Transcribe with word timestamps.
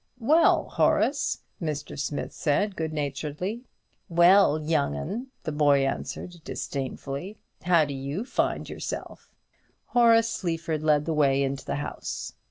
"Well, 0.17 0.67
Horace!" 0.69 1.43
Mr. 1.61 1.95
Smith 1.99 2.33
said, 2.33 2.75
good 2.75 2.91
naturedly. 2.91 3.65
"Well, 4.09 4.59
young 4.59 4.95
'un," 4.95 5.27
the 5.43 5.51
boy 5.51 5.85
answered, 5.85 6.37
disdainfully, 6.43 7.37
"how 7.61 7.85
do 7.85 7.93
you 7.93 8.25
find 8.25 8.67
yourself?" 8.67 9.31
Horace 9.85 10.27
Sleaford 10.27 10.81
led 10.81 11.05
the 11.05 11.13
way 11.13 11.43
into 11.43 11.65
the 11.65 11.75
house. 11.75 12.33